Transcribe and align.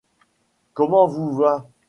Comment 0.73 1.05
vous 1.05 1.29
va? 1.35 1.69